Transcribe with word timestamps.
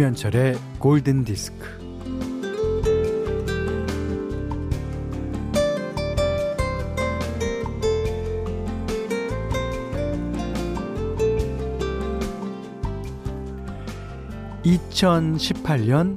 김현철의 0.00 0.56
골든 0.78 1.24
디스크. 1.24 1.58
(2018년) 14.64 16.16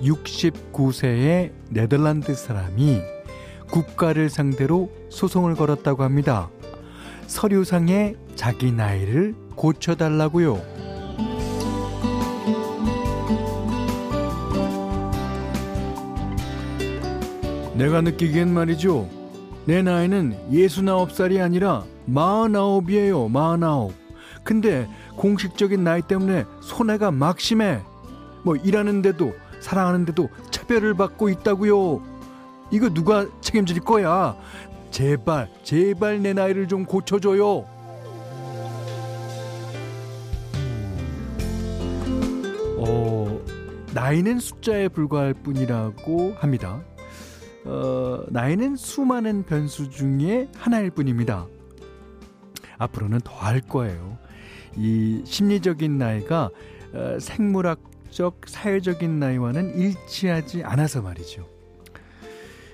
(69세의) 0.00 1.50
네덜란드 1.70 2.36
사람이 2.36 3.00
국가를 3.68 4.30
상대로 4.30 4.92
소송을 5.08 5.56
걸었다고 5.56 6.04
합니다. 6.04 6.50
서류상에 7.26 8.14
자기 8.36 8.70
나이를 8.70 9.34
고쳐달라고요. 9.56 10.83
내가 17.76 18.00
느끼기엔 18.00 18.52
말이죠. 18.52 19.08
내 19.66 19.82
나이는 19.82 20.36
69살이 20.50 21.42
아니라 21.42 21.84
49이에요. 22.08 23.32
49. 23.32 23.92
근데 24.44 24.88
공식적인 25.16 25.82
나이 25.82 26.02
때문에 26.02 26.44
손해가 26.60 27.10
막심해. 27.10 27.80
뭐 28.44 28.56
일하는데도 28.56 29.34
사랑하는데도 29.60 30.28
차별을 30.50 30.94
받고 30.94 31.30
있다고요. 31.30 32.02
이거 32.70 32.88
누가 32.90 33.26
책임질 33.40 33.80
거야? 33.80 34.36
제발 34.90 35.48
제발 35.62 36.22
내 36.22 36.32
나이를 36.32 36.68
좀 36.68 36.84
고쳐줘요. 36.84 37.64
어, 42.78 43.40
나이는 43.94 44.38
숫자에 44.38 44.88
불과할 44.88 45.34
뿐이라고 45.34 46.34
합니다. 46.38 46.82
어, 47.64 48.24
나이는 48.28 48.76
수많은 48.76 49.44
변수 49.44 49.88
중에 49.90 50.48
하나일 50.56 50.90
뿐입니다. 50.90 51.46
앞으로는 52.78 53.20
더 53.20 53.34
할 53.34 53.60
거예요. 53.60 54.18
이 54.76 55.22
심리적인 55.24 55.98
나이가 55.98 56.50
어, 56.92 57.18
생물학적, 57.20 58.40
사회적인 58.46 59.18
나이와는 59.18 59.76
일치하지 59.78 60.64
않아서 60.64 61.02
말이죠. 61.02 61.46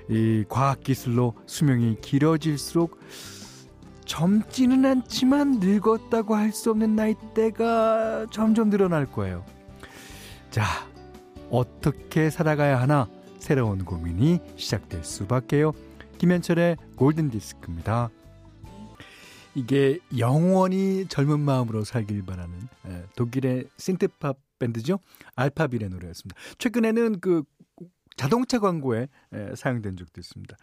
이 0.08 0.44
과학기술로 0.48 1.34
수명이 1.46 1.98
길어질수록 2.00 2.98
젊지는 4.04 4.84
않지만 4.84 5.60
늙었다고 5.60 6.34
할 6.34 6.52
수 6.52 6.70
없는 6.70 6.96
나이대가 6.96 8.26
점점 8.32 8.70
늘어날 8.70 9.06
거예요. 9.06 9.44
자, 10.50 10.64
어떻게 11.48 12.28
살아가야 12.28 12.80
하나 12.80 13.08
새로운 13.40 13.84
고민이 13.84 14.38
시작될 14.56 15.02
수밖에요. 15.02 15.72
김현철의 16.18 16.76
골든 16.96 17.30
디스크입니다. 17.30 18.10
이게 19.54 19.98
영원히 20.18 21.06
젊은 21.08 21.40
마음으로 21.40 21.82
살길 21.82 22.24
바라는 22.24 22.68
독일의 23.16 23.64
신트팝 23.76 24.38
밴드죠. 24.58 25.00
알파빌의 25.34 25.88
노래였습니다. 25.88 26.40
최근에는 26.58 27.20
그 27.20 27.42
자동차 28.16 28.58
광고에 28.60 29.08
사용된 29.56 29.96
적도 29.96 30.20
있습니다. 30.20 30.56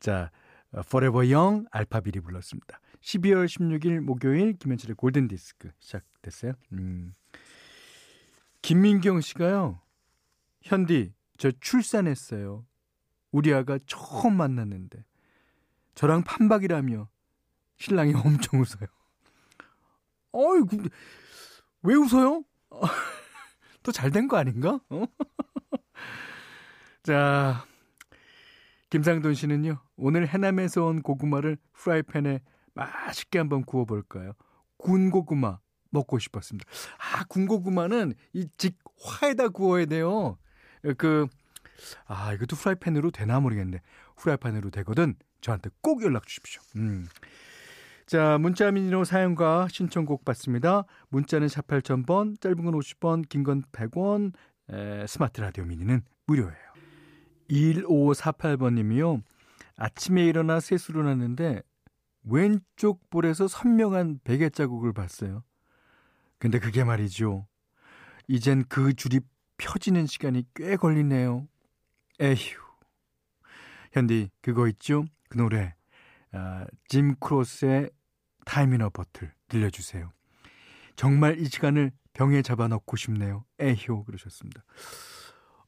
자, 0.00 0.30
Forever 0.74 1.32
Young 1.32 1.66
알파빌이 1.70 2.20
불렀습니다. 2.20 2.80
12월 3.02 3.46
16일 3.46 4.00
목요일 4.00 4.54
김현철의 4.54 4.96
골든 4.96 5.28
디스크 5.28 5.70
시작됐어요. 5.78 6.54
음. 6.72 7.14
김민경 8.62 9.20
씨가요. 9.20 9.80
현디, 10.62 11.12
저 11.38 11.50
출산했어요. 11.60 12.66
우리 13.32 13.54
아가 13.54 13.78
처음 13.86 14.36
만났는데 14.36 15.04
저랑 15.94 16.22
판박이라며 16.24 17.08
신랑이 17.78 18.12
엄청 18.24 18.60
웃어요. 18.60 18.86
어이, 20.32 20.60
근데 20.68 20.88
왜 21.82 21.94
웃어요? 21.94 22.44
또 23.82 23.92
잘 23.92 24.10
된 24.10 24.28
거 24.28 24.36
아닌가? 24.36 24.80
어? 24.90 25.04
자, 27.02 27.64
김상돈 28.90 29.34
씨는요, 29.34 29.78
오늘 29.96 30.28
해남에서 30.28 30.84
온 30.84 31.02
고구마를 31.02 31.56
프라이팬에 31.72 32.40
맛있게 32.74 33.38
한번 33.38 33.64
구워볼까요? 33.64 34.32
군고구마 34.78 35.58
먹고 35.90 36.18
싶었습니다. 36.18 36.68
아, 36.98 37.24
군고구마는 37.24 38.14
이 38.34 38.48
직화에다 38.58 39.48
구워야 39.48 39.86
돼요. 39.86 40.36
그, 40.96 41.26
아, 42.06 42.32
이것도 42.32 42.56
프라이팬으로 42.56 43.10
되나 43.10 43.40
모르겠는데, 43.40 43.80
프라이팬으로 44.16 44.70
되거든 44.70 45.14
저한테 45.40 45.70
꼭 45.80 46.02
연락 46.02 46.26
주십시오. 46.26 46.62
음. 46.76 47.08
자, 48.06 48.38
문자 48.38 48.70
미니로 48.70 49.04
사연과 49.04 49.68
신청곡 49.70 50.24
받습니다. 50.24 50.84
문자는 51.10 51.48
4 51.48 51.62
8000번, 51.62 52.40
짧은 52.40 52.64
건 52.64 52.74
50원, 52.74 53.28
긴건 53.28 53.64
100원, 53.70 54.32
에, 54.70 55.06
스마트 55.06 55.40
라디오 55.40 55.64
미니는 55.64 56.02
무료예요. 56.26 56.68
1548번 57.50 58.74
님이요. 58.74 59.22
아침에 59.76 60.24
일어나 60.24 60.60
세수를 60.60 61.06
하는데 61.06 61.62
왼쪽 62.24 63.08
볼에서 63.10 63.48
선명한 63.48 64.20
베개 64.24 64.50
자국을 64.50 64.92
봤어요. 64.92 65.44
근데 66.38 66.58
그게 66.58 66.84
말이죠. 66.84 67.46
이젠 68.26 68.64
그 68.68 68.92
줄이 68.94 69.20
펴지는 69.58 70.06
시간이 70.06 70.44
꽤 70.54 70.76
걸리네요. 70.76 71.46
에휴. 72.20 72.58
현디, 73.92 74.30
그거 74.40 74.68
있죠? 74.68 75.04
그 75.28 75.36
노래. 75.36 75.74
아, 76.32 76.66
짐 76.88 77.14
크로스의 77.16 77.90
타이미너 78.44 78.90
버틀 78.90 79.32
들려주세요. 79.48 80.10
정말 80.96 81.38
이 81.38 81.44
시간을 81.44 81.92
병에 82.12 82.42
잡아넣고 82.42 82.96
싶네요. 82.96 83.44
에휴. 83.60 84.04
그러셨습니다. 84.04 84.64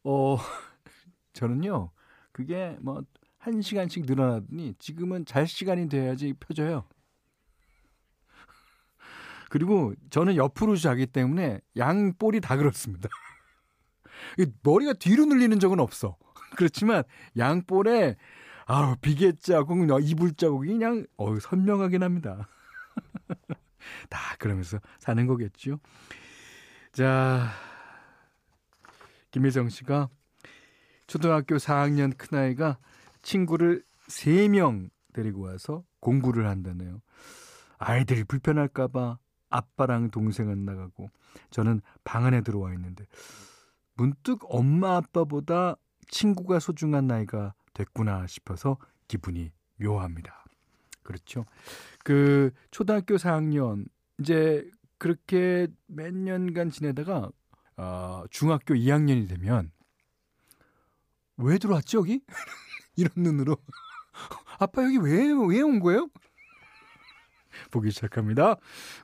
어, 0.05 0.39
저는요, 1.33 1.91
그게 2.33 2.77
뭐, 2.81 3.05
한 3.39 3.63
시간씩 3.63 4.07
늘어나더니 4.07 4.75
지금은 4.79 5.25
잘 5.25 5.47
시간이 5.47 5.89
돼야지 5.89 6.35
펴져요. 6.35 6.85
그리고 9.49 9.95
저는 10.11 10.37
옆으로 10.37 10.77
자기 10.77 11.07
때문에 11.07 11.61
양 11.77 12.13
볼이 12.19 12.41
다 12.41 12.57
그렇습니다. 12.57 13.09
머리가 14.63 14.95
뒤로 14.95 15.25
늘리는 15.27 15.59
적은 15.59 15.81
없어. 15.81 16.17
그렇지만 16.57 17.03
양 17.39 17.63
볼에 17.65 18.17
아 18.67 18.97
비계 19.01 19.33
자국, 19.41 19.79
이불 20.03 20.35
자국이 20.35 20.73
그냥 20.73 21.07
어 21.17 21.39
선명하긴 21.39 22.03
합니다. 22.03 22.49
다 24.09 24.37
그러면서 24.39 24.79
사는 24.99 25.27
거겠죠. 25.27 25.79
자, 26.93 27.49
김혜정 29.31 29.69
씨가 29.69 30.09
초등학교 31.07 31.57
4학년 31.57 32.17
큰아이가 32.17 32.79
친구를 33.23 33.83
3명 34.09 34.91
데리고 35.13 35.43
와서 35.43 35.85
공부를 36.01 36.47
한다네요. 36.49 37.01
아이들이 37.79 38.25
불편할까봐 38.25 39.19
아빠랑 39.49 40.11
동생은 40.11 40.65
나가고 40.65 41.11
저는 41.51 41.81
방 42.05 42.25
안에 42.25 42.43
들어와 42.43 42.73
있는데 42.75 43.07
문득 44.05 44.39
엄마 44.49 44.97
아빠보다 44.97 45.77
친구가 46.09 46.59
소중한 46.59 47.07
나이가 47.07 47.53
됐구나 47.75 48.27
싶어서 48.27 48.79
기분이 49.09 49.53
묘합니다. 49.77 50.43
그렇죠. 51.03 51.45
그 52.03 52.51
초등학교 52.71 53.17
4학년 53.17 53.85
이제 54.19 54.67
그렇게 54.97 55.67
몇 55.87 56.15
년간 56.15 56.71
지내다가 56.71 57.31
어, 57.77 58.25
중학교 58.31 58.73
2학년이 58.73 59.29
되면 59.29 59.71
왜 61.37 61.59
들어왔지 61.59 61.99
여기? 61.99 62.23
이런 62.97 63.11
눈으로 63.17 63.59
아빠 64.59 64.83
여기 64.83 64.97
왜 64.97 65.31
왜 65.31 65.61
온 65.61 65.79
거예요? 65.79 66.09
보기 67.71 67.91
시작합니다. 67.91 68.57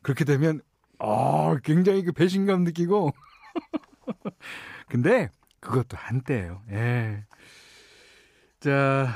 그렇게 0.03 0.25
되면 0.25 0.63
아 0.99 1.55
굉장히 1.63 2.03
그 2.03 2.13
배신감 2.13 2.65
느끼고 2.65 3.11
근데 4.89 5.31
그것도 5.61 5.97
한때예요. 5.97 6.63
예. 6.71 7.25
자 8.61 9.09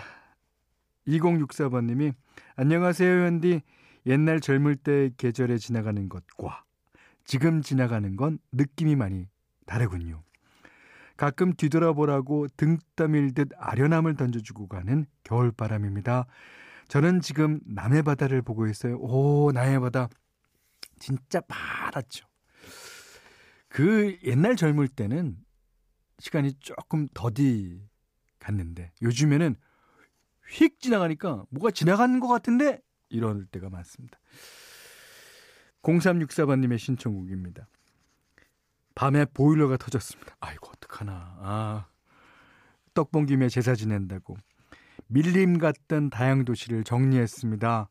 2064번님이 1.07 2.15
안녕하세요 2.57 3.25
현디 3.27 3.63
옛날 4.07 4.41
젊을 4.41 4.77
때 4.77 5.11
계절에 5.17 5.59
지나가는 5.59 6.09
것과 6.09 6.65
지금 7.25 7.63
지나가는 7.63 8.17
건 8.17 8.39
느낌이 8.53 8.97
많이 8.97 9.29
다르군요. 9.67 10.23
가끔 11.17 11.53
뒤돌아보라고 11.53 12.49
등 12.57 12.79
떠밀듯 12.97 13.51
아련함을 13.57 14.17
던져주고 14.17 14.69
가는 14.69 15.05
겨울바람입니다. 15.25 16.27
저는 16.89 17.21
지금 17.21 17.61
남해 17.67 18.03
바다를 18.03 18.43
보고 18.43 18.67
있어요. 18.67 18.97
오, 18.99 19.53
남해 19.53 19.79
바다. 19.81 20.09
진짜 20.99 21.41
파랗죠. 21.43 22.27
그 23.69 24.19
옛날 24.25 24.57
젊을 24.57 24.89
때는 24.89 25.37
시간이 26.21 26.55
조금 26.61 27.09
더디 27.15 27.83
갔는데 28.39 28.93
요즘에는 29.03 29.57
휙 30.51 30.81
지나가니까 30.81 31.45
뭐가 31.51 31.71
지나가는 31.71 32.21
것 32.21 32.29
같은데 32.29 32.81
이럴 33.09 33.47
때가 33.47 33.71
많습니다. 33.71 34.19
0364번님의 35.83 36.79
신청곡입니다. 36.79 37.67
밤에 38.95 39.25
보일러가 39.25 39.77
터졌습니다. 39.77 40.37
아이고 40.41 40.71
어떡하나. 40.77 41.37
아, 41.41 41.87
떡봉김에 42.95 43.49
제사 43.49 43.75
지낸다고 43.75 44.37
밀림 45.07 45.59
같던 45.59 46.11
다양도시를 46.11 46.85
정리했습니다. 46.85 47.89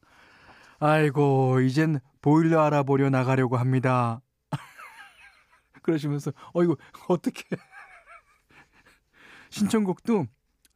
아이고 0.79 1.61
이젠 1.61 1.99
보일러 2.21 2.61
알아보려 2.61 3.09
나가려고 3.09 3.57
합니다. 3.57 4.21
그러시면서 5.81 6.31
어이구 6.53 6.77
어떻게 7.07 7.43
신청곡도 9.49 10.27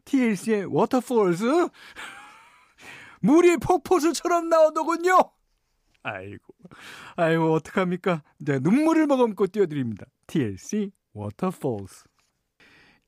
TLC의 0.06 0.66
Waterfalls 0.66 1.45
물이 3.22 3.58
폭포수처럼 3.58 4.50
나오더군요. 4.50 5.18
아이고 6.04 6.44
아이고 7.16 7.54
어떡합니까? 7.54 8.22
이제 8.40 8.60
눈물을 8.60 9.08
머금고 9.08 9.48
띄워드립니다. 9.48 10.06
TLC 10.28 10.92
Waterfalls 11.13 12.06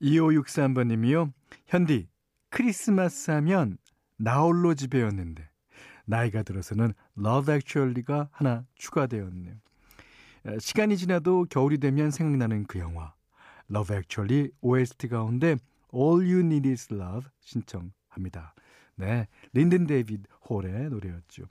2563번님이요. 0.00 1.32
현디 1.66 2.08
크리스마스 2.50 3.30
하면 3.32 3.78
나홀로 4.16 4.74
집에였는데 4.74 5.48
나이가 6.06 6.42
들어서는 6.42 6.94
Love 7.18 7.54
Actually가 7.54 8.28
하나 8.30 8.64
추가되었네요. 8.76 9.56
시간이 10.60 10.96
지나도 10.96 11.46
겨울이 11.50 11.78
되면 11.78 12.10
생각나는 12.10 12.64
그 12.66 12.78
영화 12.78 13.12
Love 13.70 13.94
Actually 13.96 14.50
OST 14.60 15.08
가운데 15.08 15.56
All 15.94 16.20
You 16.24 16.40
Need 16.40 16.68
Is 16.70 16.92
Love 16.92 17.28
신청합니다. 17.40 18.54
네, 18.96 19.28
린든 19.52 19.86
데이비드 19.86 20.28
홀의 20.48 20.90
노래였죠. 20.90 21.44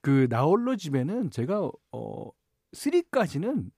그 0.00 0.26
나홀로 0.30 0.76
집에는 0.76 1.30
제가 1.30 1.70
어 1.92 2.30
3까지는 2.72 3.70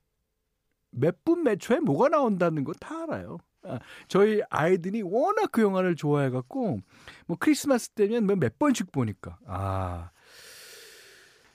몇 0.92 1.24
분 1.24 1.42
몇 1.44 1.58
초에 1.60 1.78
뭐가 1.80 2.08
나온다는 2.08 2.64
거 2.64 2.72
다 2.74 3.02
알아요. 3.04 3.38
아, 3.62 3.78
저희 4.08 4.40
아이들이 4.48 5.02
워낙 5.02 5.50
그 5.52 5.60
영화를 5.62 5.94
좋아해 5.94 6.30
갖고 6.30 6.80
뭐 7.26 7.36
크리스마스 7.38 7.90
때면 7.90 8.24
뭐몇 8.26 8.58
번씩 8.58 8.90
보니까 8.90 9.38
아. 9.46 10.10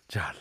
자, 0.08 0.34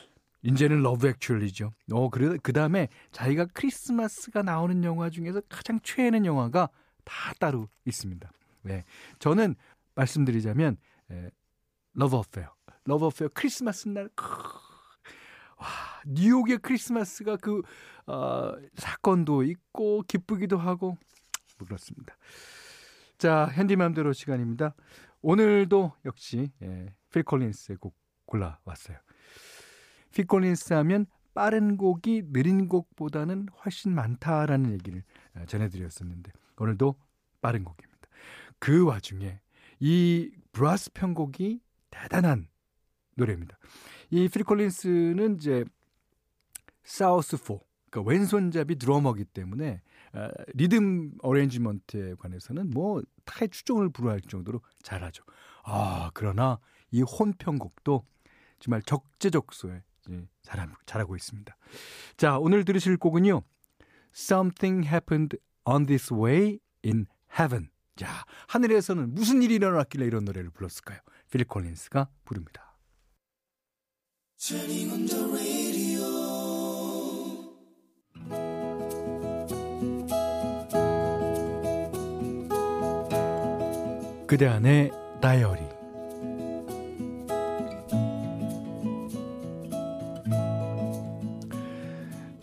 이제는 0.44 0.82
Love 0.82 1.08
Actually죠. 1.08 1.72
어, 1.92 2.10
그래 2.10 2.36
그 2.42 2.52
다음에 2.52 2.88
자기가 3.12 3.46
크리스마스가 3.54 4.42
나오는 4.42 4.84
영화 4.84 5.08
중에서 5.08 5.40
가장 5.48 5.80
최애는 5.82 6.26
영화가 6.26 6.68
다 7.04 7.32
따로 7.40 7.68
있습니다. 7.86 8.30
네. 8.62 8.84
저는 9.18 9.54
말씀드리자면 9.94 10.76
에, 11.10 11.30
Love 11.94 12.16
Affair. 12.16 12.54
Love 12.84 13.06
Affair 13.06 13.30
크리스마스 13.32 13.88
날 13.88 14.08
크, 14.14 14.24
와, 15.56 15.66
뉴욕의 16.06 16.58
크리스마스가 16.58 17.36
그 17.36 17.62
어, 18.06 18.52
사건도 18.74 19.44
있고 19.44 20.02
기쁘기도 20.06 20.58
하고 20.58 20.98
뭐 21.58 21.66
그렇습니다. 21.66 22.16
자, 23.16 23.46
현디 23.46 23.77
맘대로 23.77 24.12
시간입니다. 24.12 24.74
오늘도 25.22 25.92
역시 26.04 26.50
예, 26.62 26.94
필 27.10 27.22
콜린스의 27.22 27.78
곡 27.78 27.96
골라왔어요. 28.26 28.98
필 30.14 30.26
콜린스 30.26 30.72
하면 30.74 31.06
빠른 31.34 31.76
곡이 31.76 32.32
느린 32.32 32.68
곡보다는 32.68 33.48
훨씬 33.64 33.92
많다라는 33.92 34.72
얘기를 34.72 35.02
어, 35.34 35.44
전해드렸었는데 35.46 36.30
오늘도 36.56 36.94
빠른 37.40 37.64
곡입니다. 37.64 38.08
그 38.60 38.84
와중에 38.84 39.40
이 39.80 40.30
브라스 40.52 40.92
편곡이 40.92 41.60
대단한 41.90 42.46
노래입니다. 43.16 43.58
이필 44.10 44.44
콜린스는 44.44 45.36
이제 45.36 45.64
사우스 46.84 47.36
4 47.36 47.58
그러니까 47.90 48.10
왼손잡이 48.10 48.76
드러머기 48.76 49.24
때문에 49.24 49.80
어, 50.12 50.28
리듬 50.54 51.12
어레인지먼트에 51.22 52.14
관해서는 52.14 52.70
뭐 52.70 53.02
타의 53.24 53.48
추종을 53.48 53.88
불허할 53.88 54.20
정도로 54.20 54.60
잘하죠. 54.82 55.24
아 55.64 56.12
그러나 56.14 56.60
이 56.92 57.02
혼편곡도 57.02 58.06
정말 58.60 58.80
적재적소에 58.82 59.82
잘하고 60.84 61.16
있습니다. 61.16 61.56
자 62.16 62.38
오늘 62.38 62.64
들으실 62.64 62.96
곡은요. 62.96 63.42
Something 64.14 64.86
happened 64.86 65.38
on 65.64 65.86
this 65.86 66.12
way 66.12 66.58
in 66.84 67.06
heaven. 67.38 67.70
자 67.96 68.24
하늘에서는 68.48 69.14
무슨 69.14 69.42
일이 69.42 69.54
일어났길래 69.56 70.06
이런 70.06 70.24
노래를 70.24 70.50
불렀을까요? 70.50 70.98
필 71.30 71.44
콜린스가 71.44 72.08
부릅니다. 72.24 72.76
그대 84.26 84.46
안의 84.46 84.90
다이어리 85.20 85.73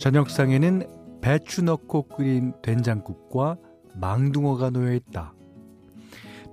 저녁상에는 0.01 1.21
배추 1.21 1.61
넣고 1.61 2.07
끓인 2.07 2.53
된장국과 2.63 3.55
망둥어가 3.93 4.71
놓여 4.71 4.95
있다. 4.95 5.35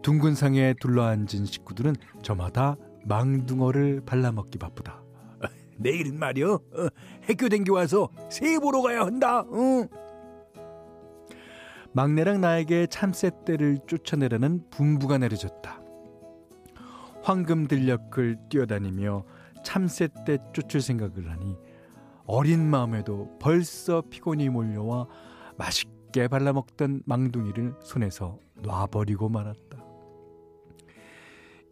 둥근 0.02 0.34
상에 0.34 0.74
둘러앉은 0.78 1.46
식구들은 1.46 1.94
저마다 2.20 2.76
망둥어를 3.06 4.02
발라먹기 4.04 4.58
바쁘다. 4.58 5.02
내일은 5.78 6.18
말이요. 6.18 6.52
어, 6.52 6.88
학교 7.26 7.48
댕겨 7.48 7.72
와서 7.72 8.10
새 8.28 8.58
보러 8.58 8.82
가야 8.82 9.00
한다. 9.00 9.40
어. 9.40 9.86
막내랑 11.92 12.42
나에게 12.42 12.86
참새떼를 12.88 13.78
쫓아내라는 13.86 14.68
분부가 14.68 15.16
내려졌다. 15.16 15.80
황금 17.22 17.66
들녘을 17.66 18.36
뛰어다니며 18.50 19.24
참새떼 19.64 20.36
쫓을 20.52 20.82
생각을 20.82 21.30
하니 21.30 21.56
어린 22.30 22.68
마음에도 22.68 23.38
벌써 23.40 24.02
피곤이 24.02 24.50
몰려와 24.50 25.06
맛있게 25.56 26.28
발라먹던 26.28 27.04
망둥이를 27.06 27.76
손에서 27.80 28.38
놔버리고 28.56 29.30
말았다. 29.30 29.82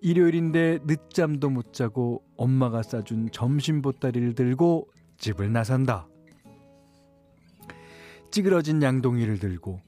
일요일인데 0.00 0.78
늦잠도 0.84 1.50
못 1.50 1.74
자고 1.74 2.24
엄마가 2.38 2.82
싸준 2.82 3.28
점심 3.32 3.82
보따리를 3.82 4.34
들고 4.34 4.88
집을 5.18 5.52
나선다. 5.52 6.08
찌그러진 8.30 8.82
양동이를 8.82 9.38
들고 9.38 9.82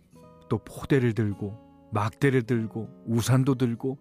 또 0.51 0.59
포대를 0.59 1.15
들고 1.15 1.89
막대를 1.93 2.43
들고 2.43 2.89
우산도 3.07 3.55
들고 3.55 3.99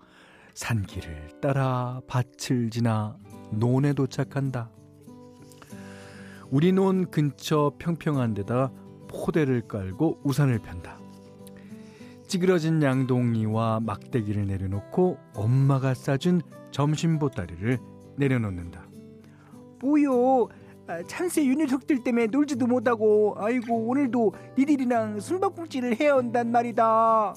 산길을 0.54 1.40
따라 1.42 2.02
밭을 2.08 2.72
지나 2.72 3.16
논에 3.52 3.94
도착한다. 3.94 4.70
우리 6.50 6.72
논 6.72 7.10
근처 7.12 7.74
평평한 7.78 8.34
데다 8.34 8.72
포대를 9.10 9.68
깔고 9.68 10.22
우산을 10.24 10.60
편다. 10.60 10.98
찌그러진 12.28 12.82
양동이와 12.82 13.82
막대기를 13.82 14.48
내려놓고 14.48 15.18
엄마가 15.36 15.94
싸준 15.94 16.42
점심 16.72 17.20
보따리를 17.20 17.78
내려놓는다. 18.18 18.86
뭐요? 19.82 20.48
아, 20.88 21.04
찬새 21.06 21.46
유 21.46 21.54
녀석들 21.56 22.04
때문에 22.04 22.28
놀지도 22.28 22.66
못하고 22.66 23.36
아이고 23.38 23.88
오늘도 23.88 24.34
니들이랑 24.58 25.20
숨바꼭질을 25.20 26.00
해야 26.00 26.16
한단 26.16 26.52
말이다. 26.52 27.34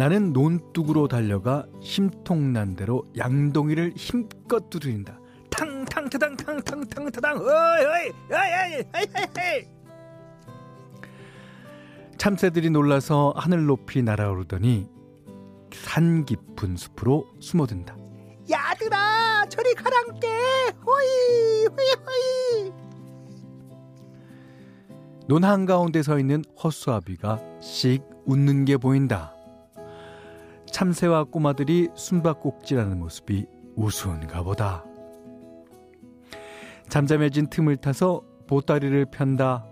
나는 0.00 0.32
논둑으로 0.32 1.08
달려가 1.08 1.66
심통난 1.82 2.74
대로 2.74 3.04
양동이를 3.18 3.92
힘껏 3.96 4.70
두드린다. 4.70 5.20
탕탕 5.50 6.08
타당 6.08 6.34
탕탕 6.38 6.86
탕타당 6.88 7.36
어이 7.36 7.84
어이 7.84 8.10
어이 8.32 8.76
어이 8.94 9.04
어이 9.36 9.68
참새들이 12.16 12.70
놀라서 12.70 13.34
하늘 13.36 13.66
높이 13.66 14.02
날아오르더니 14.02 14.88
산 15.74 16.24
깊은 16.24 16.78
숲으로 16.78 17.26
숨어든다. 17.38 17.94
야들아 18.50 19.44
저리 19.50 19.74
가랑께 19.74 20.28
호이 20.86 21.66
호이 21.66 21.92
호이 22.06 22.72
논 25.28 25.44
한가운데 25.44 26.02
서 26.02 26.18
있는 26.18 26.42
허수아비가 26.64 27.38
씩 27.60 28.02
웃는 28.24 28.64
게 28.64 28.78
보인다. 28.78 29.34
참새와 30.80 31.24
꼬마들이 31.24 31.90
숨바꼭질하는 31.94 33.00
모습이 33.00 33.46
우스운가 33.76 34.42
보다. 34.42 34.82
잠잠해진 36.88 37.50
틈을 37.50 37.76
타서 37.76 38.22
보따리를 38.46 39.04
편다. 39.10 39.66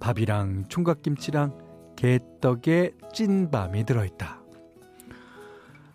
밥이랑 0.00 0.64
총각김치랑 0.68 1.94
개떡에 1.94 2.94
찐밤이 3.12 3.84
들어있다. 3.84 4.42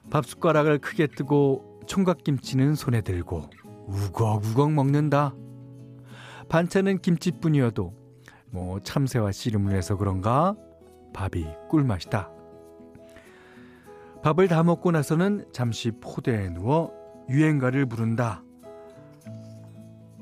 밥 0.10 0.26
숟가락을 0.26 0.80
크게 0.80 1.08
뜨고 1.08 1.82
총각김치는 1.88 2.76
손에 2.76 3.02
들고 3.02 3.50
우걱우걱 3.88 4.72
먹는다. 4.72 5.36
반찬은 6.48 7.00
김치뿐이어도 7.00 7.94
뭐 8.50 8.80
참새와 8.80 9.34
씨름을 9.34 9.76
해서 9.76 9.98
그런가 9.98 10.56
밥이 11.14 11.46
꿀맛이다. 11.68 12.41
밥을 14.24 14.48
다 14.48 14.64
먹고 14.64 14.92
나서는 14.92 15.46
잠시 15.52 15.92
포대에 15.92 16.50
누워 16.50 16.94
유행가를 17.30 17.86
부른다. 17.88 18.44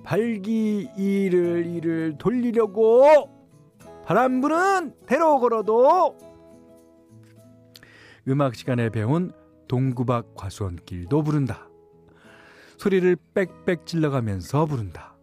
발기 0.04 0.90
이를 0.96 1.66
이를 1.66 2.18
돌리려고 2.18 3.30
바람 4.06 4.42
부는 4.42 4.96
대로 5.06 5.40
걸어도 5.40 6.18
음악 8.28 8.56
시간에 8.56 8.90
배운 8.90 9.32
동구박 9.68 10.34
과수원길도 10.36 11.24
부른다. 11.24 11.70
소리를 12.78 13.18
빽빽 13.34 13.86
질러가면서 13.86 14.66
부른다. 14.66 15.16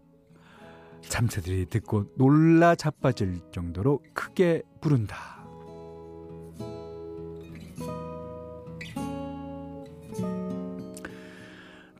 참새들이 1.00 1.66
듣고 1.66 2.04
놀라 2.16 2.75
자빠질 2.75 3.40
정도로 3.50 4.02
크게 4.12 4.62
부른다. 4.80 5.35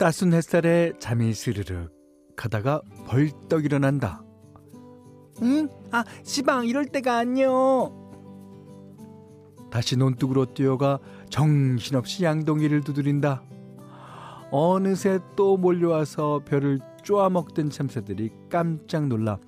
따순 0.06 0.34
햇살에 0.34 0.92
잠이 1.00 1.34
스르륵 1.34 1.90
하다가 2.36 2.80
벌떡 3.08 3.64
일어난다. 3.64 4.22
응? 5.42 5.68
아, 5.90 6.04
시방 6.22 6.68
이럴 6.68 6.86
때가 6.86 7.16
아니요. 7.16 7.92
다시 9.68 9.96
논둑으로 9.96 10.54
뛰어가 10.54 11.00
정신없이 11.28 12.22
양동이를 12.22 12.82
두드린다. 12.82 13.42
어느새 14.52 15.18
또 15.34 15.56
몰려와서 15.56 16.42
별을 16.46 16.78
쪼아먹던 17.02 17.70
참새들이 17.70 18.30
깜짝 18.48 19.08
놀라 19.08 19.40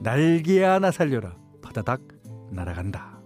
날개 0.00 0.62
하나 0.62 0.90
살려라 0.90 1.38
파다닥 1.62 2.02
날아간다. 2.50 3.18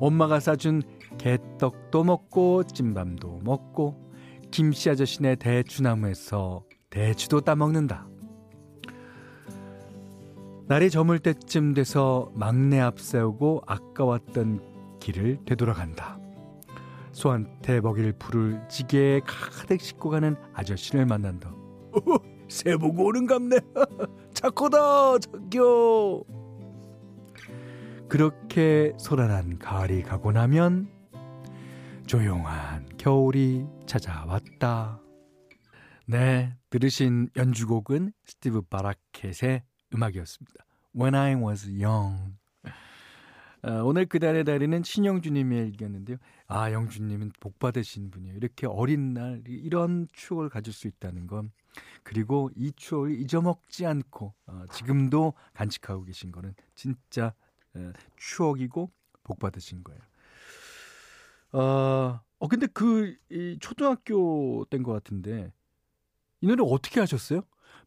엄마가 0.00 0.40
싸준 0.40 0.82
개떡도 1.18 2.04
먹고 2.04 2.64
찐밤도 2.64 3.42
먹고 3.44 4.05
김씨 4.50 4.90
아저씨네 4.90 5.36
대추나무에서 5.36 6.64
대추도 6.90 7.40
따먹는다. 7.40 8.06
날이 10.68 10.90
저물 10.90 11.18
때쯤 11.18 11.74
돼서 11.74 12.32
막내 12.34 12.80
앞세우고 12.80 13.62
아까웠던 13.66 14.98
길을 15.00 15.38
되돌아간다. 15.44 16.18
소한테 17.12 17.80
먹일 17.80 18.12
풀을 18.12 18.60
지게에 18.68 19.20
가득 19.20 19.80
싣고 19.80 20.10
가는 20.10 20.36
아저씨를 20.54 21.06
만난다. 21.06 21.50
어, 21.50 22.00
새 22.48 22.76
보고 22.76 23.06
오는갑네. 23.06 23.56
착하다, 24.34 25.18
자겨. 25.18 26.24
그렇게 28.08 28.92
소란한 28.98 29.58
가을이 29.58 30.02
가고 30.02 30.32
나면 30.32 30.88
조용한 32.06 32.85
겨울이 33.06 33.68
찾아왔다. 33.86 35.00
네, 36.06 36.56
들으신 36.70 37.28
연주곡은 37.36 38.12
스티브 38.24 38.62
바라켓의 38.62 39.62
음악이었습니다. 39.94 40.66
When 40.92 41.14
I 41.14 41.36
was 41.36 41.68
young. 41.68 42.34
어, 43.62 43.70
오늘 43.84 44.06
그달의 44.06 44.42
달에는 44.42 44.82
신영주님의 44.82 45.68
일기였는데요. 45.68 46.16
아, 46.48 46.72
영주님은 46.72 47.30
복 47.38 47.60
받으신 47.60 48.10
분이에요. 48.10 48.34
이렇게 48.34 48.66
어린 48.66 49.14
날 49.14 49.40
이런 49.46 50.08
추억을 50.12 50.48
가질 50.48 50.72
수 50.72 50.88
있다는 50.88 51.28
건 51.28 51.52
그리고 52.02 52.50
이 52.56 52.72
추억을 52.74 53.12
잊어먹지 53.20 53.86
않고 53.86 54.34
어, 54.48 54.64
지금도 54.72 55.34
간직하고 55.54 56.02
계신 56.02 56.32
거는 56.32 56.56
진짜 56.74 57.34
에, 57.76 57.92
추억이고 58.16 58.90
복 59.22 59.38
받으신 59.38 59.84
거예요. 59.84 60.00
어, 61.52 62.25
어 62.38 62.48
근데 62.48 62.66
그 62.66 63.16
이 63.30 63.58
초등학교 63.60 64.64
땐것 64.70 64.92
같은데 64.94 65.52
이 66.40 66.46
노래 66.46 66.62
어떻게 66.66 67.00
하셨어요? 67.00 67.42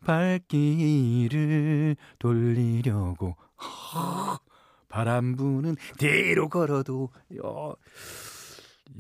발길을 0.05 1.95
돌리려고 2.19 3.35
바람 4.87 5.35
부는 5.35 5.75
뒤로 5.97 6.49
걸어도 6.49 7.09
야, 7.43 7.75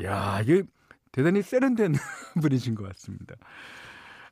야 0.03 0.41
이게 0.41 0.63
대단히 1.11 1.41
세련된 1.41 1.93
분이신 2.41 2.75
것 2.75 2.83
같습니다. 2.89 3.35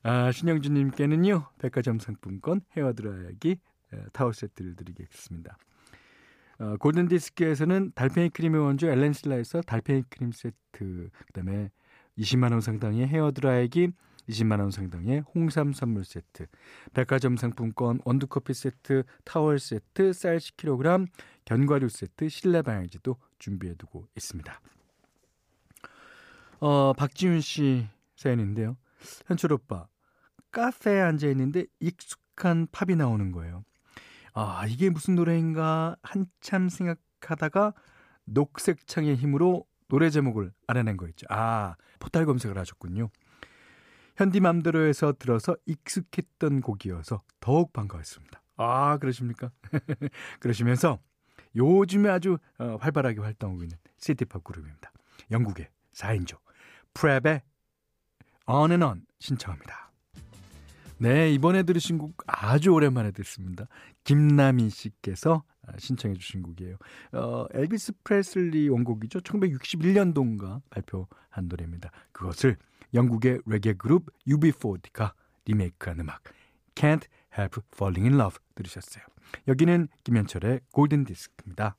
아, 0.04 0.32
신영주님께는요 0.32 1.50
백화점 1.60 2.00
상품권 2.00 2.62
헤어 2.76 2.94
드라이기 2.94 3.58
타월 4.14 4.34
세트를 4.34 4.76
드리겠습니다. 4.76 5.58
어, 6.60 6.76
골든 6.78 7.08
디스크에서는 7.08 7.92
달팽이 7.94 8.30
크림의 8.30 8.62
원조 8.62 8.88
엘렌실라에서 8.88 9.62
달팽이 9.62 10.04
크림 10.10 10.32
세트, 10.32 10.56
그 10.72 11.34
다음에 11.34 11.70
20만 12.18 12.52
원 12.52 12.62
상당의 12.62 13.08
헤어 13.08 13.32
드라이기 13.32 13.92
20만 14.28 14.60
원 14.60 14.72
상당의 14.72 15.24
홍삼 15.34 15.72
선물 15.72 16.04
세트, 16.04 16.48
백화점 16.94 17.38
상품권 17.38 18.00
원두커피 18.04 18.54
세트, 18.54 19.04
타월 19.24 19.60
세트, 19.60 20.14
쌀 20.14 20.38
10kg, 20.38 21.08
견과류 21.46 21.90
세트, 21.90 22.28
실내 22.30 22.62
방향제도 22.62 23.16
준비해 23.40 23.76
두고 23.76 24.08
있습니다. 24.16 24.60
어, 26.60 26.94
박지윤 26.94 27.42
씨 27.42 27.88
사연인데요. 28.16 28.78
현철 29.28 29.54
오빠, 29.54 29.88
카페에 30.52 31.00
앉아 31.02 31.28
있는데 31.30 31.66
익숙한 31.80 32.68
팝이 32.72 32.96
나오는 32.96 33.32
거예요. 33.32 33.64
아, 34.40 34.68
이게 34.68 34.92
무슨 34.92 35.16
노래인가 35.16 35.96
한참 36.04 36.70
생각하다가 36.70 37.74
녹색 38.26 38.86
창의 38.86 39.16
힘으로 39.16 39.66
노래 39.88 40.12
제목을 40.12 40.54
알아낸 40.68 40.96
거 40.96 41.08
있죠. 41.08 41.26
아, 41.32 41.76
포탈 41.98 42.28
검색을 42.28 42.56
하셨군요. 42.56 43.10
현디맘대로에서 44.16 45.14
들어서 45.18 45.56
익숙했던 45.66 46.62
곡이어서 46.62 47.24
더욱 47.40 47.74
반가웠습니다. 47.74 48.44
아, 48.58 49.00
그러십니까? 49.00 49.50
그러시면서 50.40 51.00
요즘에 51.56 52.08
아주 52.08 52.38
어, 52.60 52.78
활발하게 52.80 53.22
활동하고 53.22 53.64
있는 53.64 53.76
시티팝 53.98 54.44
그룹입니다. 54.44 54.92
영국의 55.32 55.68
4인조 55.96 56.38
프랩의 56.94 57.42
On 58.48 58.70
and 58.70 58.86
On 58.86 59.04
신청합니다. 59.20 59.87
네, 61.00 61.32
이번에 61.32 61.64
들으신 61.64 61.98
곡 61.98 62.16
아주 62.26 62.72
오랜만에 62.72 63.12
듣습니다. 63.12 63.68
김남희 64.04 64.70
씨께서 64.70 65.44
아, 65.68 65.74
신청해 65.78 66.16
주신 66.16 66.42
곡이에요. 66.42 66.78
어, 67.14 67.46
엘비스 67.54 67.94
프레슬리 68.04 68.70
원곡이죠. 68.70 69.20
1961년도인가 69.20 70.62
발표한 70.70 71.48
노래입니다. 71.48 71.92
그것을 72.12 72.58
영국의 72.94 73.42
레게 73.46 73.74
그룹 73.74 74.08
UB40가 74.28 75.14
리메이크한 75.46 76.00
음악 76.00 76.24
Can't 76.74 77.06
Help 77.38 77.62
Falling 77.74 78.10
in 78.10 78.20
Love 78.20 78.40
들으셨어요. 78.56 79.04
여기는 79.48 79.90
김현철의 80.04 80.62
골든 80.72 81.04
디스크입니다. 81.04 81.76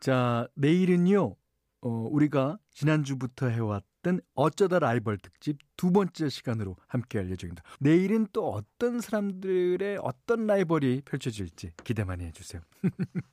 자, 0.00 0.48
내일은요. 0.54 1.36
어, 1.82 1.88
우리가 2.10 2.58
지난주부터 2.72 3.48
해왔던 3.48 3.86
어쩌다 4.34 4.78
라이벌 4.78 5.18
특집 5.18 5.58
두 5.76 5.90
번째 5.92 6.28
시간으로 6.28 6.76
함께 6.86 7.18
할 7.18 7.30
예정입니다. 7.30 7.62
내일은 7.80 8.26
또 8.32 8.52
어떤 8.52 9.00
사람들의 9.00 9.98
어떤 10.02 10.46
라이벌이 10.46 11.02
펼쳐질지 11.04 11.72
기대 11.84 12.04
많이 12.04 12.24
해주세요. 12.24 12.62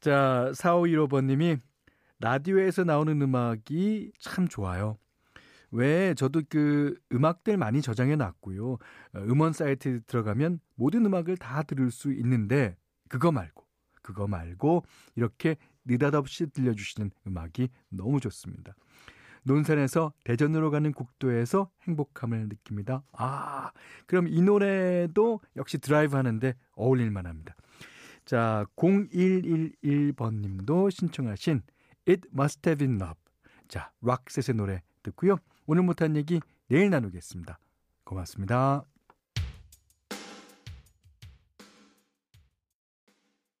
자, 0.00 0.50
4515번님이 0.54 1.60
라디오에서 2.20 2.84
나오는 2.84 3.20
음악이 3.20 4.12
참 4.18 4.48
좋아요. 4.48 4.98
왜 5.70 6.14
저도 6.14 6.42
그 6.48 6.96
음악들 7.12 7.56
많이 7.56 7.82
저장해 7.82 8.14
놨고요. 8.16 8.72
어, 8.72 8.78
음원 9.14 9.52
사이트에 9.52 10.00
들어가면 10.06 10.60
모든 10.76 11.04
음악을 11.04 11.36
다 11.36 11.62
들을 11.64 11.90
수 11.90 12.12
있는데 12.12 12.76
그거 13.08 13.32
말고 13.32 13.64
그거 14.00 14.28
말고 14.28 14.84
이렇게 15.16 15.56
느닷없이 15.84 16.46
들려주시는 16.46 17.10
음악이 17.26 17.68
너무 17.88 18.20
좋습니다. 18.20 18.74
논산에서 19.44 20.12
대전으로 20.24 20.70
가는 20.70 20.92
국도에서 20.92 21.70
행복함을 21.82 22.48
느낍니다. 22.48 23.02
아, 23.12 23.70
그럼 24.06 24.26
이 24.28 24.42
노래도 24.42 25.40
역시 25.56 25.78
드라이브 25.78 26.16
하는데 26.16 26.54
어울릴만 26.72 27.26
합니다. 27.26 27.54
자, 28.24 28.64
0111번 28.76 30.40
님도 30.40 30.90
신청하신 30.90 31.62
It 32.08 32.28
Must 32.32 32.68
Have 32.68 32.86
Been 32.86 33.00
Love. 33.00 33.20
자, 33.68 33.92
락셋의 34.02 34.56
노래 34.56 34.82
듣고요. 35.02 35.36
오늘 35.66 35.82
못한 35.82 36.16
얘기 36.16 36.40
내일 36.68 36.90
나누겠습니다. 36.90 37.58
고맙습니다. 38.04 38.93